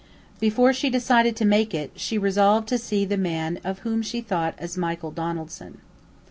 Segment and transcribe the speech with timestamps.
[0.39, 4.19] Before she decided to make it, she resolved to see the man of whom she
[4.19, 5.77] thought as Michael Donaldson.